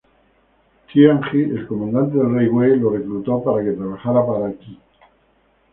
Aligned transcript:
Tian 0.93 1.21
Ji 1.27 1.43
el 1.43 1.67
comandante 1.67 2.17
del 2.17 2.33
rey 2.33 2.47
Wei 2.47 2.75
lo 2.79 2.89
reclutó 2.89 3.43
para 3.43 3.63
que 3.63 3.73
trabajara 3.73 4.25
para 4.25 4.51
Qi. 4.53 4.79